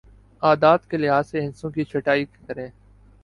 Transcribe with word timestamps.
اعداد 0.41 0.77
کے 0.89 0.97
لحاظ 0.97 1.27
سے 1.29 1.41
ہندسوں 1.41 1.69
کی 1.71 1.83
چھٹائی 1.83 2.25
کریں 2.47 2.67